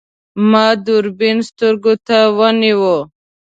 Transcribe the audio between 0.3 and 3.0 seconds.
ما دوربین سترګو ته ونیو.